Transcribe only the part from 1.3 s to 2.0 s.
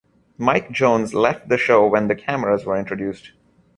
the show